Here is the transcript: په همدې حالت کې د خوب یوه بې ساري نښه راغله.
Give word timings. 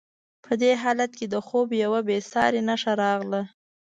په 0.43 0.51
همدې 0.53 0.71
حالت 0.83 1.11
کې 1.19 1.25
د 1.33 1.35
خوب 1.47 1.67
یوه 1.83 1.99
بې 2.07 2.17
ساري 2.31 2.61
نښه 2.67 2.93
راغله. 3.01 3.41